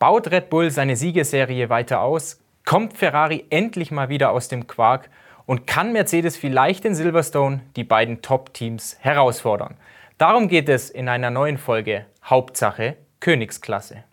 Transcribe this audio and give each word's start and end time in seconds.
Baut 0.00 0.30
Red 0.30 0.48
Bull 0.48 0.70
seine 0.70 0.96
Siegeserie 0.96 1.68
weiter 1.68 2.00
aus? 2.00 2.40
Kommt 2.64 2.96
Ferrari 2.96 3.44
endlich 3.50 3.90
mal 3.90 4.08
wieder 4.08 4.30
aus 4.30 4.48
dem 4.48 4.66
Quark? 4.66 5.10
Und 5.44 5.66
kann 5.66 5.92
Mercedes 5.92 6.38
vielleicht 6.38 6.86
in 6.86 6.94
Silverstone 6.94 7.60
die 7.76 7.84
beiden 7.84 8.22
Top-Teams 8.22 8.96
herausfordern? 9.00 9.76
Darum 10.16 10.48
geht 10.48 10.70
es 10.70 10.88
in 10.88 11.06
einer 11.10 11.28
neuen 11.28 11.58
Folge 11.58 12.06
Hauptsache 12.24 12.96
Königsklasse. 13.20 14.04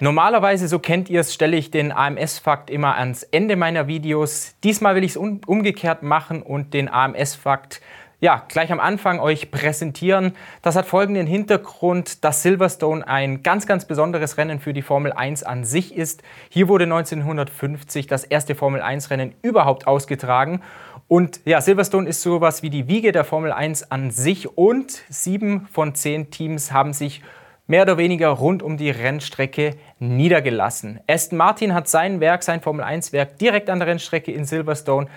Normalerweise, 0.00 0.66
so 0.66 0.80
kennt 0.80 1.08
ihr 1.08 1.20
es, 1.20 1.32
stelle 1.32 1.56
ich 1.56 1.70
den 1.70 1.92
AMS-Fakt 1.92 2.68
immer 2.68 2.96
ans 2.96 3.22
Ende 3.22 3.54
meiner 3.54 3.86
Videos. 3.86 4.56
Diesmal 4.64 4.96
will 4.96 5.04
ich 5.04 5.12
es 5.12 5.16
umgekehrt 5.16 6.02
machen 6.02 6.42
und 6.42 6.74
den 6.74 6.88
AMS-Fakt 6.88 7.80
ja, 8.24 8.42
gleich 8.48 8.72
am 8.72 8.80
Anfang 8.80 9.20
euch 9.20 9.50
präsentieren. 9.50 10.32
Das 10.62 10.76
hat 10.76 10.86
folgenden 10.86 11.26
Hintergrund, 11.26 12.24
dass 12.24 12.40
Silverstone 12.40 13.06
ein 13.06 13.42
ganz, 13.42 13.66
ganz 13.66 13.84
besonderes 13.84 14.38
Rennen 14.38 14.60
für 14.60 14.72
die 14.72 14.80
Formel 14.80 15.12
1 15.12 15.42
an 15.42 15.64
sich 15.64 15.94
ist. 15.94 16.22
Hier 16.48 16.68
wurde 16.68 16.84
1950 16.84 18.06
das 18.06 18.24
erste 18.24 18.54
Formel 18.54 18.80
1 18.80 19.10
Rennen 19.10 19.34
überhaupt 19.42 19.86
ausgetragen. 19.86 20.62
Und 21.06 21.42
ja, 21.44 21.60
Silverstone 21.60 22.08
ist 22.08 22.22
sowas 22.22 22.62
wie 22.62 22.70
die 22.70 22.88
Wiege 22.88 23.12
der 23.12 23.24
Formel 23.24 23.52
1 23.52 23.90
an 23.90 24.10
sich 24.10 24.56
und 24.56 25.02
sieben 25.10 25.68
von 25.70 25.94
zehn 25.94 26.30
Teams 26.30 26.72
haben 26.72 26.94
sich 26.94 27.20
mehr 27.66 27.82
oder 27.82 27.98
weniger 27.98 28.28
rund 28.28 28.62
um 28.62 28.78
die 28.78 28.88
Rennstrecke 28.88 29.76
niedergelassen. 29.98 30.98
Aston 31.06 31.36
Martin 31.36 31.74
hat 31.74 31.88
sein 31.88 32.20
Werk, 32.20 32.42
sein 32.42 32.62
Formel 32.62 32.84
1 32.84 33.12
Werk 33.12 33.38
direkt 33.38 33.68
an 33.68 33.80
der 33.80 33.88
Rennstrecke 33.88 34.32
in 34.32 34.46
Silverstone. 34.46 35.08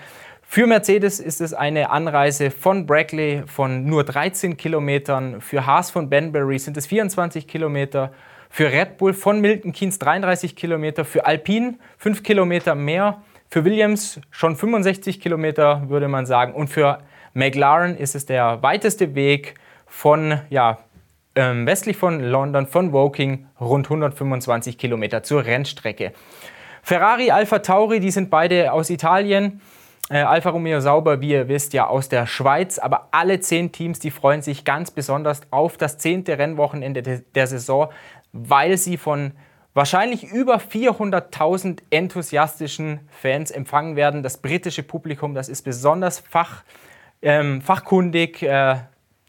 Für 0.50 0.66
Mercedes 0.66 1.20
ist 1.20 1.42
es 1.42 1.52
eine 1.52 1.90
Anreise 1.90 2.50
von 2.50 2.86
Brackley 2.86 3.42
von 3.46 3.84
nur 3.84 4.02
13 4.02 4.56
Kilometern. 4.56 5.42
Für 5.42 5.66
Haas 5.66 5.90
von 5.90 6.08
Banbury 6.08 6.58
sind 6.58 6.78
es 6.78 6.86
24 6.86 7.46
Kilometer. 7.46 8.12
Für 8.48 8.72
Red 8.72 8.96
Bull 8.96 9.12
von 9.12 9.42
Milton 9.42 9.72
Keynes 9.72 9.98
33 9.98 10.56
Kilometer. 10.56 11.04
Für 11.04 11.26
Alpine 11.26 11.74
5 11.98 12.22
Kilometer 12.22 12.74
mehr. 12.74 13.20
Für 13.50 13.66
Williams 13.66 14.22
schon 14.30 14.56
65 14.56 15.20
Kilometer, 15.20 15.86
würde 15.90 16.08
man 16.08 16.24
sagen. 16.24 16.54
Und 16.54 16.68
für 16.68 17.00
McLaren 17.34 17.94
ist 17.94 18.14
es 18.14 18.24
der 18.24 18.62
weiteste 18.62 19.14
Weg 19.14 19.54
von 19.86 20.40
ja, 20.48 20.78
ähm, 21.34 21.66
westlich 21.66 21.98
von 21.98 22.20
London, 22.20 22.66
von 22.66 22.94
Woking, 22.94 23.48
rund 23.60 23.84
125 23.84 24.78
Kilometer 24.78 25.22
zur 25.22 25.44
Rennstrecke. 25.44 26.14
Ferrari, 26.82 27.30
Alpha 27.30 27.58
Tauri, 27.58 28.00
die 28.00 28.10
sind 28.10 28.30
beide 28.30 28.72
aus 28.72 28.88
Italien. 28.88 29.60
Äh, 30.10 30.20
Alfa 30.20 30.50
Romeo 30.50 30.80
Sauber, 30.80 31.20
wie 31.20 31.30
ihr 31.30 31.48
wisst, 31.48 31.74
ja 31.74 31.86
aus 31.86 32.08
der 32.08 32.26
Schweiz. 32.26 32.78
Aber 32.78 33.08
alle 33.10 33.40
zehn 33.40 33.72
Teams, 33.72 33.98
die 33.98 34.10
freuen 34.10 34.42
sich 34.42 34.64
ganz 34.64 34.90
besonders 34.90 35.42
auf 35.50 35.76
das 35.76 35.98
zehnte 35.98 36.38
Rennwochenende 36.38 37.02
de 37.02 37.22
der 37.34 37.46
Saison, 37.46 37.88
weil 38.32 38.78
sie 38.78 38.96
von 38.96 39.32
wahrscheinlich 39.74 40.24
über 40.24 40.56
400.000 40.56 41.80
enthusiastischen 41.90 43.00
Fans 43.10 43.50
empfangen 43.50 43.96
werden. 43.96 44.22
Das 44.22 44.38
britische 44.38 44.82
Publikum, 44.82 45.34
das 45.34 45.48
ist 45.48 45.62
besonders 45.62 46.18
fach, 46.18 46.64
ähm, 47.20 47.60
fachkundig. 47.60 48.42
Äh, 48.42 48.76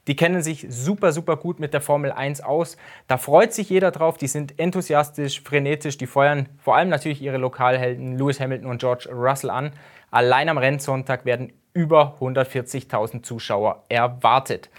die 0.09 0.15
kennen 0.15 0.41
sich 0.41 0.65
super, 0.67 1.11
super 1.11 1.37
gut 1.37 1.59
mit 1.59 1.71
der 1.71 1.81
Formel 1.81 2.11
1 2.11 2.41
aus. 2.41 2.77
Da 3.05 3.17
freut 3.17 3.53
sich 3.53 3.69
jeder 3.69 3.91
drauf. 3.91 4.17
Die 4.17 4.25
sind 4.25 4.57
enthusiastisch, 4.57 5.39
frenetisch. 5.41 5.99
Die 5.99 6.07
feuern 6.07 6.49
vor 6.57 6.75
allem 6.75 6.89
natürlich 6.89 7.21
ihre 7.21 7.37
Lokalhelden 7.37 8.17
Lewis 8.17 8.39
Hamilton 8.39 8.71
und 8.71 8.79
George 8.79 9.07
Russell 9.13 9.51
an. 9.51 9.71
Allein 10.09 10.49
am 10.49 10.57
Rennsonntag 10.57 11.25
werden 11.25 11.53
über 11.73 12.17
140.000 12.19 13.21
Zuschauer 13.21 13.83
erwartet. 13.87 14.71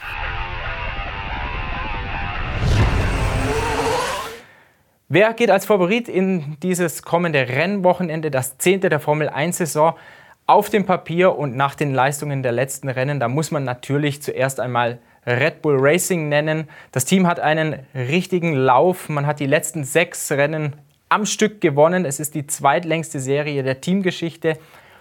Wer 5.09 5.33
geht 5.35 5.53
als 5.53 5.65
Favorit 5.65 6.09
in 6.09 6.57
dieses 6.61 7.05
kommende 7.05 7.49
Rennwochenende, 7.49 8.33
das 8.33 8.59
zehnte 8.59 8.89
der 8.89 8.99
Formel 8.99 9.29
1-Saison? 9.29 9.95
Auf 10.47 10.71
dem 10.71 10.87
Papier 10.87 11.37
und 11.37 11.55
nach 11.55 11.77
den 11.77 11.95
Leistungen 11.95 12.43
der 12.43 12.51
letzten 12.51 12.89
Rennen, 12.89 13.21
da 13.21 13.29
muss 13.29 13.53
man 13.53 13.63
natürlich 13.63 14.23
zuerst 14.23 14.59
einmal 14.59 14.99
Red 15.27 15.63
Bull 15.63 15.77
Racing 15.79 16.29
nennen. 16.29 16.69
Das 16.93 17.05
Team 17.05 17.27
hat 17.27 17.41
einen 17.41 17.81
richtigen 17.95 18.55
Lauf. 18.55 19.09
Man 19.09 19.27
hat 19.27 19.41
die 19.41 19.47
letzten 19.47 19.85
sechs 19.85 20.31
Rennen 20.33 20.75
am 21.09 21.27
Stück 21.27 21.61
gewonnen. 21.61 22.05
Es 22.05 22.21
ist 22.21 22.35
die 22.35 22.47
zweitlängste 22.47 23.21
Serie 23.21 23.63
der 23.63 23.81
Teamgeschichte. 23.81 24.57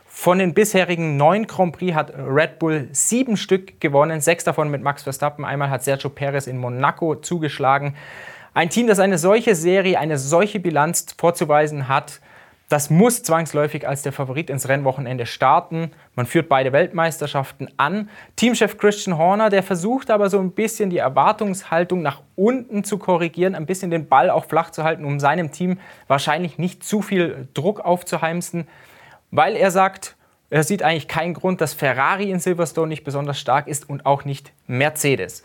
Von 0.06 0.40
den 0.40 0.54
bisherigen 0.54 1.18
neun 1.18 1.48
Grand 1.48 1.78
Prix 1.78 1.96
hat 1.96 2.12
Red 2.18 2.60
Bull 2.60 2.90
sieben 2.92 3.38
Stück 3.38 3.80
gewonnen, 3.80 4.20
sechs 4.20 4.44
davon 4.44 4.70
mit 4.70 4.82
Max 4.82 5.04
Verstappen. 5.04 5.46
Einmal 5.46 5.70
hat 5.70 5.84
Sergio 5.84 6.10
Perez 6.10 6.48
in 6.48 6.58
Monaco 6.58 7.16
zugeschlagen. 7.16 7.96
Ein 8.56 8.70
Team, 8.70 8.88
das 8.88 9.00
eine 9.00 9.20
solche 9.20 9.54
Serie, 9.56 10.00
eine 10.00 10.18
solche 10.18 10.60
Bilanz 10.60 11.06
vorzuweisen 11.18 11.88
hat, 11.88 12.20
das 12.70 12.90
muss 12.90 13.24
zwangsläufig 13.24 13.88
als 13.88 14.04
der 14.04 14.14
Favorit 14.14 14.50
ins 14.50 14.70
Rennwochenende 14.70 15.26
starten. 15.26 15.92
Man 16.16 16.26
führt 16.26 16.48
beide 16.48 16.72
Weltmeisterschaften 16.72 17.68
an. 17.78 18.10
Teamchef 18.36 18.78
Christian 18.78 19.18
Horner, 19.18 19.50
der 19.50 19.64
versucht 19.64 20.12
aber 20.12 20.30
so 20.30 20.40
ein 20.40 20.52
bisschen 20.52 20.90
die 20.90 21.00
Erwartungshaltung 21.00 22.02
nach 22.02 22.22
unten 22.36 22.84
zu 22.84 22.98
korrigieren, 22.98 23.56
ein 23.56 23.66
bisschen 23.66 23.92
den 23.92 24.08
Ball 24.08 24.30
auch 24.30 24.46
flach 24.46 24.70
zu 24.70 24.84
halten, 24.84 25.04
um 25.04 25.20
seinem 25.20 25.52
Team 25.52 25.80
wahrscheinlich 26.08 26.58
nicht 26.58 26.84
zu 26.84 27.02
viel 27.02 27.48
Druck 27.54 27.82
aufzuheimsen 27.82 28.68
weil 29.32 29.56
er 29.56 29.72
sagt, 29.72 30.16
er 30.50 30.64
sieht 30.64 30.84
eigentlich 30.84 31.08
keinen 31.08 31.34
Grund, 31.34 31.62
dass 31.62 31.74
Ferrari 31.74 32.32
in 32.32 32.40
Silverstone 32.40 32.88
nicht 32.88 33.04
besonders 33.04 33.40
stark 33.40 33.68
ist 33.68 33.88
und 33.90 34.06
auch 34.06 34.26
nicht 34.26 34.52
Mercedes. 34.68 35.44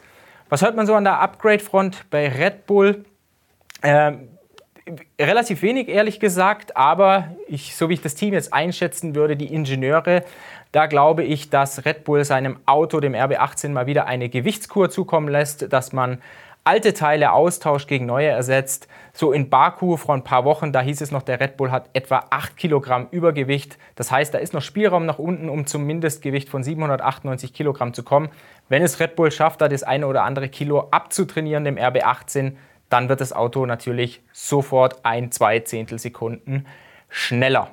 Was 0.49 0.62
hört 0.62 0.77
man 0.77 0.87
so 0.87 0.95
an 0.95 1.05
der 1.05 1.21
Upgrade-Front 1.21 2.06
bei 2.11 2.29
Red 2.29 2.67
Bull? 2.67 3.05
Ähm, 3.83 4.29
relativ 5.21 5.62
wenig, 5.62 5.89
ehrlich 5.89 6.21
gesagt, 6.21 6.77
aber 6.77 7.28
ich, 7.49 7.75
so 7.77 7.89
wie 7.89 7.95
ich 7.95 8.03
das 8.03 8.15
Team 8.15 8.34
jetzt 8.34 8.53
einschätzen 8.53 9.15
würde, 9.15 9.37
die 9.37 9.53
Ingenieure, 9.53 10.25
da 10.72 10.87
glaube 10.87 11.22
ich, 11.22 11.50
dass 11.50 11.84
Red 11.84 12.05
Bull 12.05 12.25
seinem 12.25 12.59
Auto, 12.67 13.00
dem 13.00 13.15
RB18, 13.15 13.71
mal 13.71 13.87
wieder 13.87 14.06
eine 14.06 14.28
Gewichtskur 14.28 14.91
zukommen 14.91 15.28
lässt, 15.28 15.73
dass 15.73 15.93
man 15.93 16.19
alte 16.65 16.94
Teile 16.94 17.33
austauscht, 17.33 17.89
gegen 17.89 18.06
neue 18.06 18.28
ersetzt. 18.28 18.89
So 19.12 19.33
in 19.33 19.50
Baku 19.50 19.97
vor 19.97 20.15
ein 20.15 20.25
paar 20.25 20.44
Wochen, 20.44 20.73
da 20.73 20.81
hieß 20.81 21.03
es 21.03 21.11
noch, 21.11 21.23
der 21.23 21.39
Red 21.39 21.59
Bull 21.59 21.71
hat 21.71 21.91
etwa 21.93 22.25
8 22.31 22.56
Kilogramm 22.56 23.06
Übergewicht. 23.11 23.78
Das 23.97 24.11
heißt, 24.11 24.33
da 24.33 24.39
ist 24.39 24.55
noch 24.55 24.62
Spielraum 24.62 25.05
nach 25.06 25.19
unten, 25.19 25.49
um 25.49 25.67
zum 25.67 25.84
Mindestgewicht 25.84 26.49
von 26.49 26.65
798 26.65 27.53
Kilogramm 27.53 27.93
zu 27.93 28.03
kommen. 28.03 28.31
Wenn 28.69 28.83
es 28.83 28.99
Red 28.99 29.15
Bull 29.15 29.31
schafft, 29.31 29.61
da 29.61 29.69
das 29.69 29.83
eine 29.83 30.06
oder 30.06 30.25
andere 30.25 30.49
Kilo 30.49 30.89
abzutrainieren, 30.91 31.65
dem 31.65 31.77
RB18, 31.77 32.55
dann 32.94 33.09
wird 33.09 33.21
das 33.21 33.32
Auto 33.32 33.66
natürlich 33.66 34.22
sofort 34.32 35.05
ein, 35.05 35.32
zwei 35.32 35.59
Zehntelsekunden 35.59 36.65
schneller. 37.09 37.72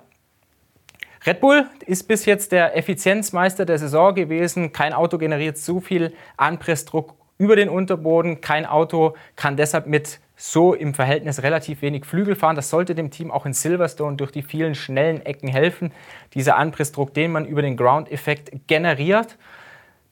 Red 1.28 1.42
Bull 1.42 1.68
ist 1.86 2.08
bis 2.08 2.26
jetzt 2.26 2.52
der 2.52 2.76
Effizienzmeister 2.76 3.66
der 3.66 3.78
Saison 3.78 4.16
gewesen. 4.16 4.72
Kein 4.72 4.94
Auto 4.94 5.20
generiert 5.20 5.60
so 5.60 5.80
viel 5.80 6.16
Anpressdruck 6.38 7.14
über 7.38 7.56
den 7.56 7.70
Unterboden. 7.70 8.42
Kein 8.42 8.66
Auto 8.66 9.14
kann 9.36 9.58
deshalb 9.58 9.86
mit 9.86 10.20
so 10.36 10.74
im 10.74 10.96
Verhältnis 10.96 11.44
relativ 11.44 11.84
wenig 11.84 12.06
Flügel 12.06 12.34
fahren. 12.34 12.56
Das 12.56 12.72
sollte 12.72 12.96
dem 12.96 13.12
Team 13.12 13.30
auch 13.30 13.46
in 13.46 13.54
Silverstone 13.54 14.18
durch 14.18 14.32
die 14.32 14.42
vielen 14.42 14.74
schnellen 14.74 15.24
Ecken 15.24 15.50
helfen. 15.50 15.94
Dieser 16.34 16.58
Anpressdruck, 16.58 17.14
den 17.14 17.32
man 17.32 17.46
über 17.46 17.62
den 17.62 17.78
Ground-Effekt 17.78 18.66
generiert. 18.66 19.38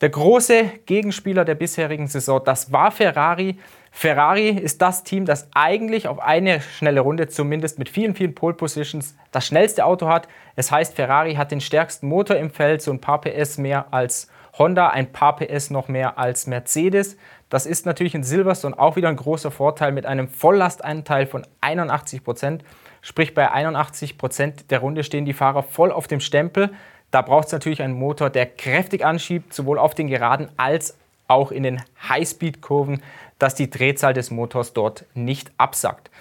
Der 0.01 0.09
große 0.09 0.65
Gegenspieler 0.85 1.45
der 1.45 1.55
bisherigen 1.55 2.05
Saison, 2.05 2.41
das 2.45 2.71
war 2.71 2.91
Ferrari. 2.91 3.57
Ferrari 3.99 4.47
ist 4.47 4.81
das 4.81 5.03
Team, 5.03 5.25
das 5.25 5.49
eigentlich 5.53 6.07
auf 6.07 6.19
eine 6.19 6.61
schnelle 6.61 7.01
Runde 7.01 7.27
zumindest 7.27 7.79
mit 7.79 7.89
vielen, 7.89 8.15
vielen 8.15 8.33
Pole 8.33 8.53
Positions 8.53 9.17
das 9.33 9.45
schnellste 9.45 9.83
Auto 9.83 10.07
hat. 10.07 10.29
Es 10.55 10.71
heißt, 10.71 10.95
Ferrari 10.95 11.35
hat 11.35 11.51
den 11.51 11.59
stärksten 11.59 12.07
Motor 12.07 12.37
im 12.37 12.49
Feld, 12.49 12.81
so 12.81 12.91
ein 12.91 13.01
paar 13.01 13.19
PS 13.19 13.57
mehr 13.57 13.87
als 13.91 14.29
Honda 14.57 14.87
ein 14.87 15.11
paar 15.11 15.35
PS 15.35 15.69
noch 15.69 15.89
mehr 15.89 16.17
als 16.17 16.47
Mercedes. 16.47 17.17
Das 17.49 17.65
ist 17.65 17.85
natürlich 17.85 18.15
in 18.15 18.23
Silverstone 18.23 18.79
auch 18.79 18.95
wieder 18.95 19.09
ein 19.09 19.17
großer 19.17 19.51
Vorteil 19.51 19.91
mit 19.91 20.05
einem 20.05 20.29
Volllastanteil 20.29 21.25
von 21.25 21.45
81 21.59 22.23
Prozent. 22.23 22.63
Sprich, 23.01 23.33
bei 23.33 23.51
81 23.51 24.17
Prozent 24.17 24.71
der 24.71 24.79
Runde 24.79 25.03
stehen 25.03 25.25
die 25.25 25.33
Fahrer 25.33 25.61
voll 25.61 25.91
auf 25.91 26.07
dem 26.07 26.21
Stempel. 26.21 26.71
Da 27.11 27.21
braucht 27.21 27.47
es 27.47 27.51
natürlich 27.51 27.81
einen 27.81 27.99
Motor, 27.99 28.29
der 28.29 28.45
kräftig 28.45 29.03
anschiebt, 29.03 29.53
sowohl 29.53 29.77
auf 29.77 29.93
den 29.93 30.07
Geraden 30.07 30.47
als 30.55 30.97
auch 31.29 31.51
in 31.51 31.63
den 31.63 31.81
Highspeed-Kurven, 32.09 33.01
dass 33.39 33.55
die 33.55 33.69
Drehzahl 33.69 34.13
des 34.13 34.31
Motors 34.31 34.73
dort 34.73 35.05
nicht 35.15 35.51
absackt. 35.57 36.11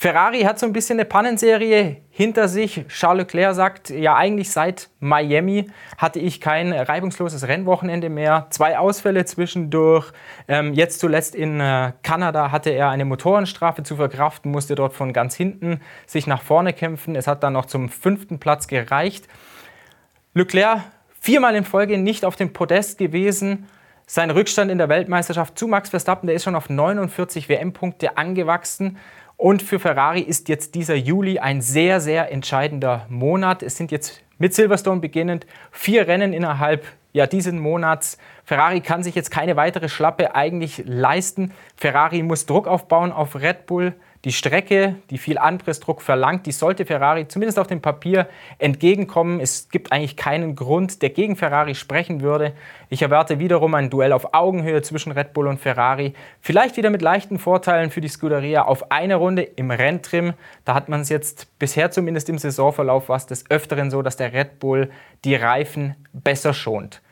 Ferrari 0.00 0.42
hat 0.42 0.60
so 0.60 0.66
ein 0.66 0.72
bisschen 0.72 1.00
eine 1.00 1.08
Pannenserie 1.08 1.96
hinter 2.10 2.46
sich. 2.46 2.86
Charles 2.86 3.24
Leclerc 3.24 3.56
sagt, 3.56 3.90
ja 3.90 4.14
eigentlich 4.14 4.52
seit 4.52 4.90
Miami 5.00 5.72
hatte 5.96 6.20
ich 6.20 6.40
kein 6.40 6.72
reibungsloses 6.72 7.48
Rennwochenende 7.48 8.08
mehr. 8.08 8.46
Zwei 8.50 8.78
Ausfälle 8.78 9.24
zwischendurch. 9.24 10.12
Ähm, 10.46 10.72
jetzt 10.72 11.00
zuletzt 11.00 11.34
in 11.34 11.58
äh, 11.58 11.94
Kanada 12.04 12.52
hatte 12.52 12.70
er 12.70 12.90
eine 12.90 13.06
Motorenstrafe 13.06 13.82
zu 13.82 13.96
verkraften, 13.96 14.52
musste 14.52 14.76
dort 14.76 14.92
von 14.92 15.12
ganz 15.12 15.34
hinten 15.34 15.80
sich 16.06 16.28
nach 16.28 16.42
vorne 16.42 16.72
kämpfen. 16.72 17.16
Es 17.16 17.26
hat 17.26 17.42
dann 17.42 17.54
noch 17.54 17.66
zum 17.66 17.88
fünften 17.88 18.38
Platz 18.38 18.68
gereicht. 18.68 19.26
Leclerc 20.32 20.78
viermal 21.18 21.56
in 21.56 21.64
Folge 21.64 21.98
nicht 21.98 22.24
auf 22.24 22.36
dem 22.36 22.52
Podest 22.52 22.98
gewesen. 22.98 23.66
Sein 24.10 24.30
Rückstand 24.30 24.70
in 24.70 24.78
der 24.78 24.88
Weltmeisterschaft 24.88 25.58
zu 25.58 25.66
Max 25.66 25.90
Verstappen, 25.90 26.28
der 26.28 26.36
ist 26.36 26.44
schon 26.44 26.54
auf 26.54 26.70
49 26.70 27.50
WM-Punkte 27.50 28.16
angewachsen. 28.16 28.96
Und 29.36 29.60
für 29.60 29.78
Ferrari 29.78 30.22
ist 30.22 30.48
jetzt 30.48 30.74
dieser 30.74 30.94
Juli 30.94 31.40
ein 31.40 31.60
sehr, 31.60 32.00
sehr 32.00 32.32
entscheidender 32.32 33.04
Monat. 33.10 33.62
Es 33.62 33.76
sind 33.76 33.92
jetzt 33.92 34.22
mit 34.38 34.54
Silverstone 34.54 35.02
beginnend 35.02 35.44
vier 35.70 36.08
Rennen 36.08 36.32
innerhalb 36.32 36.86
ja, 37.12 37.26
diesen 37.26 37.58
Monats. 37.58 38.16
Ferrari 38.44 38.80
kann 38.80 39.02
sich 39.02 39.14
jetzt 39.14 39.30
keine 39.30 39.56
weitere 39.56 39.90
Schlappe 39.90 40.34
eigentlich 40.34 40.84
leisten. 40.86 41.52
Ferrari 41.76 42.22
muss 42.22 42.46
Druck 42.46 42.66
aufbauen 42.66 43.12
auf 43.12 43.36
Red 43.36 43.66
Bull. 43.66 43.92
Die 44.24 44.32
Strecke, 44.32 44.96
die 45.10 45.18
viel 45.18 45.38
Anpressdruck 45.38 46.02
verlangt, 46.02 46.46
die 46.46 46.52
sollte 46.52 46.84
Ferrari 46.84 47.28
zumindest 47.28 47.56
auf 47.58 47.68
dem 47.68 47.80
Papier 47.80 48.28
entgegenkommen. 48.58 49.38
Es 49.38 49.68
gibt 49.68 49.92
eigentlich 49.92 50.16
keinen 50.16 50.56
Grund, 50.56 51.02
der 51.02 51.10
gegen 51.10 51.36
Ferrari 51.36 51.76
sprechen 51.76 52.20
würde. 52.20 52.52
Ich 52.88 53.00
erwarte 53.00 53.38
wiederum 53.38 53.74
ein 53.74 53.90
Duell 53.90 54.12
auf 54.12 54.34
Augenhöhe 54.34 54.82
zwischen 54.82 55.12
Red 55.12 55.34
Bull 55.34 55.46
und 55.46 55.60
Ferrari. 55.60 56.14
Vielleicht 56.40 56.76
wieder 56.76 56.90
mit 56.90 57.00
leichten 57.00 57.38
Vorteilen 57.38 57.90
für 57.90 58.00
die 58.00 58.08
Scuderia 58.08 58.62
auf 58.62 58.90
eine 58.90 59.14
Runde 59.14 59.42
im 59.42 59.70
Renntrim. 59.70 60.34
Da 60.64 60.74
hat 60.74 60.88
man 60.88 61.02
es 61.02 61.10
jetzt 61.10 61.56
bisher 61.60 61.92
zumindest 61.92 62.28
im 62.28 62.38
Saisonverlauf 62.38 63.08
was 63.08 63.26
des 63.26 63.48
Öfteren 63.50 63.88
so, 63.88 64.02
dass 64.02 64.16
der 64.16 64.32
Red 64.32 64.58
Bull 64.58 64.90
die 65.24 65.36
Reifen 65.36 65.94
besser 66.12 66.54
schont. 66.54 67.02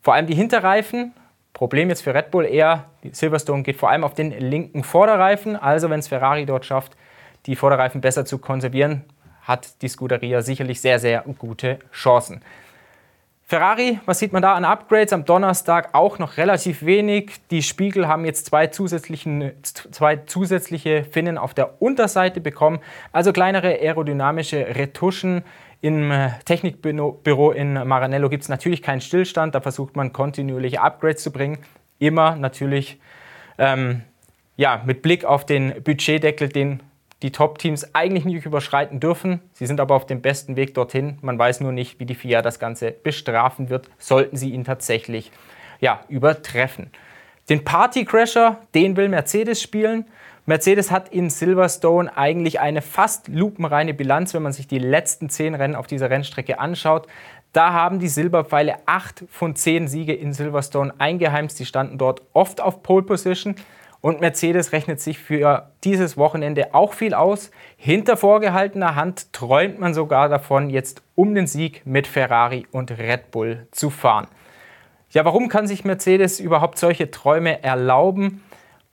Vor 0.00 0.14
allem 0.14 0.26
die 0.26 0.34
Hinterreifen 0.34 1.12
Problem 1.58 1.88
jetzt 1.88 2.02
für 2.02 2.14
Red 2.14 2.30
Bull 2.30 2.46
eher, 2.46 2.84
Silverstone 3.10 3.64
geht 3.64 3.74
vor 3.74 3.90
allem 3.90 4.04
auf 4.04 4.14
den 4.14 4.30
linken 4.30 4.84
Vorderreifen. 4.84 5.56
Also 5.56 5.90
wenn 5.90 5.98
es 5.98 6.06
Ferrari 6.06 6.46
dort 6.46 6.64
schafft, 6.64 6.96
die 7.46 7.56
Vorderreifen 7.56 8.00
besser 8.00 8.24
zu 8.24 8.38
konservieren, 8.38 9.02
hat 9.42 9.82
die 9.82 9.88
Scuderia 9.88 10.40
sicherlich 10.40 10.80
sehr, 10.80 11.00
sehr 11.00 11.24
gute 11.36 11.80
Chancen. 11.92 12.42
Ferrari, 13.42 13.98
was 14.06 14.20
sieht 14.20 14.32
man 14.32 14.42
da 14.42 14.54
an 14.54 14.64
Upgrades? 14.64 15.12
Am 15.12 15.24
Donnerstag 15.24 15.94
auch 15.94 16.20
noch 16.20 16.36
relativ 16.36 16.84
wenig. 16.84 17.32
Die 17.50 17.64
Spiegel 17.64 18.06
haben 18.06 18.24
jetzt 18.24 18.46
zwei, 18.46 18.68
zusätzlichen, 18.68 19.50
zwei 19.62 20.14
zusätzliche 20.14 21.02
Finnen 21.02 21.38
auf 21.38 21.54
der 21.54 21.82
Unterseite 21.82 22.40
bekommen. 22.40 22.78
Also 23.10 23.32
kleinere 23.32 23.80
aerodynamische 23.80 24.76
Retuschen. 24.76 25.42
Im 25.80 26.10
äh, 26.10 26.30
Technikbüro 26.44 27.52
in 27.52 27.74
Maranello 27.74 28.28
gibt 28.28 28.42
es 28.42 28.48
natürlich 28.48 28.82
keinen 28.82 29.00
Stillstand, 29.00 29.54
da 29.54 29.60
versucht 29.60 29.96
man 29.96 30.12
kontinuierliche 30.12 30.80
Upgrades 30.80 31.22
zu 31.22 31.30
bringen. 31.30 31.58
Immer 31.98 32.36
natürlich 32.36 33.00
ähm, 33.58 34.02
ja, 34.56 34.82
mit 34.84 35.02
Blick 35.02 35.24
auf 35.24 35.46
den 35.46 35.82
Budgetdeckel, 35.82 36.48
den 36.48 36.82
die 37.22 37.32
Top-Teams 37.32 37.94
eigentlich 37.94 38.24
nicht 38.24 38.44
überschreiten 38.44 39.00
dürfen. 39.00 39.40
Sie 39.52 39.66
sind 39.66 39.80
aber 39.80 39.94
auf 39.94 40.06
dem 40.06 40.20
besten 40.20 40.56
Weg 40.56 40.74
dorthin. 40.74 41.18
Man 41.20 41.38
weiß 41.38 41.60
nur 41.60 41.72
nicht, 41.72 41.98
wie 41.98 42.06
die 42.06 42.14
FIA 42.14 42.42
das 42.42 42.58
Ganze 42.58 42.92
bestrafen 42.92 43.70
wird, 43.70 43.88
sollten 43.98 44.36
sie 44.36 44.52
ihn 44.52 44.64
tatsächlich 44.64 45.32
ja, 45.80 46.00
übertreffen. 46.08 46.90
Den 47.48 47.64
Party-Crasher, 47.64 48.58
den 48.74 48.96
will 48.96 49.08
Mercedes 49.08 49.62
spielen. 49.62 50.04
Mercedes 50.44 50.90
hat 50.90 51.08
in 51.08 51.30
Silverstone 51.30 52.14
eigentlich 52.16 52.60
eine 52.60 52.82
fast 52.82 53.28
lupenreine 53.28 53.94
Bilanz, 53.94 54.34
wenn 54.34 54.42
man 54.42 54.52
sich 54.52 54.66
die 54.66 54.78
letzten 54.78 55.30
zehn 55.30 55.54
Rennen 55.54 55.74
auf 55.74 55.86
dieser 55.86 56.10
Rennstrecke 56.10 56.58
anschaut. 56.58 57.06
Da 57.52 57.72
haben 57.72 57.98
die 57.98 58.08
Silberpfeile 58.08 58.76
acht 58.84 59.24
von 59.30 59.56
zehn 59.56 59.88
Siege 59.88 60.12
in 60.12 60.34
Silverstone 60.34 60.92
eingeheimst. 60.98 61.56
Sie 61.56 61.66
standen 61.66 61.96
dort 61.96 62.22
oft 62.34 62.60
auf 62.60 62.82
Pole 62.82 63.02
Position. 63.02 63.56
Und 64.00 64.20
Mercedes 64.20 64.72
rechnet 64.72 65.00
sich 65.00 65.18
für 65.18 65.70
dieses 65.84 66.16
Wochenende 66.16 66.74
auch 66.74 66.92
viel 66.92 67.14
aus. 67.14 67.50
Hinter 67.76 68.16
vorgehaltener 68.16 68.94
Hand 68.94 69.32
träumt 69.32 69.80
man 69.80 69.92
sogar 69.92 70.28
davon, 70.28 70.70
jetzt 70.70 71.02
um 71.14 71.34
den 71.34 71.46
Sieg 71.46 71.82
mit 71.84 72.06
Ferrari 72.06 72.66
und 72.70 72.92
Red 72.92 73.30
Bull 73.30 73.66
zu 73.72 73.90
fahren. 73.90 74.28
Ja, 75.10 75.24
warum 75.24 75.48
kann 75.48 75.66
sich 75.66 75.84
Mercedes 75.84 76.38
überhaupt 76.38 76.78
solche 76.78 77.10
Träume 77.10 77.62
erlauben? 77.62 78.42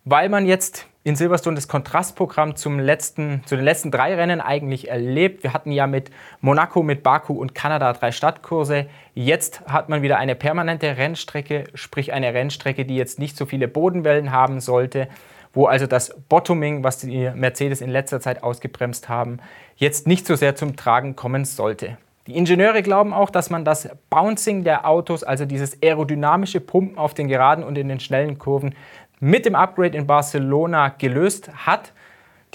Weil 0.06 0.30
man 0.30 0.46
jetzt 0.46 0.88
in 1.04 1.16
Silverstone 1.16 1.56
das 1.56 1.68
Kontrastprogramm 1.68 2.56
zum 2.56 2.80
letzten, 2.80 3.44
zu 3.46 3.56
den 3.58 3.66
letzten 3.66 3.92
drei 3.92 4.16
Rennen 4.16 4.40
eigentlich 4.40 4.90
erlebt. 4.90 5.44
Wir 5.44 5.54
hatten 5.54 5.72
ja 5.72 5.88
mit 5.88 6.10
Monaco, 6.42 6.84
mit 6.84 7.04
Baku 7.04 7.34
und 7.34 7.54
Kanada 7.54 7.92
drei 7.92 8.12
Stadtkurse. 8.12 8.88
Jetzt 9.14 9.62
hat 9.68 9.90
man 9.90 10.02
wieder 10.02 10.18
eine 10.18 10.36
permanente 10.36 10.98
Rennstrecke, 10.98 11.66
sprich 11.74 12.14
eine 12.14 12.34
Rennstrecke, 12.34 12.86
die 12.86 12.96
jetzt 12.96 13.20
nicht 13.20 13.36
so 13.36 13.46
viele 13.46 13.68
Bodenwellen 13.68 14.32
haben 14.32 14.62
sollte, 14.62 15.10
wo 15.54 15.68
also 15.68 15.86
das 15.86 16.16
Bottoming, 16.30 16.84
was 16.84 16.98
die 16.98 17.30
Mercedes 17.36 17.82
in 17.82 17.90
letzter 17.90 18.22
Zeit 18.22 18.42
ausgebremst 18.42 19.10
haben, 19.10 19.40
jetzt 19.76 20.08
nicht 20.08 20.26
so 20.26 20.36
sehr 20.36 20.56
zum 20.56 20.76
Tragen 20.76 21.16
kommen 21.16 21.46
sollte. 21.46 21.98
Die 22.28 22.36
Ingenieure 22.36 22.82
glauben 22.82 23.14
auch, 23.14 23.30
dass 23.30 23.52
man 23.52 23.66
das 23.66 23.88
Bouncing 24.10 24.64
der 24.64 24.88
Autos, 24.88 25.24
also 25.24 25.46
dieses 25.46 25.82
aerodynamische 25.84 26.60
Pumpen 26.60 26.98
auf 26.98 27.14
den 27.14 27.28
geraden 27.28 27.64
und 27.64 27.78
in 27.78 27.88
den 27.88 28.00
schnellen 28.00 28.40
Kurven, 28.40 28.74
mit 29.20 29.46
dem 29.46 29.54
Upgrade 29.54 29.96
in 29.96 30.08
Barcelona 30.08 30.90
gelöst 30.90 31.52
hat. 31.68 31.94